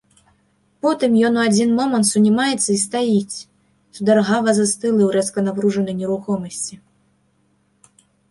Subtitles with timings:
[0.85, 3.43] Потым ён у адзін момант сунімаецца і стаіць,
[3.97, 6.75] сударгава застылы ў рэзка напружанай нерухомасці.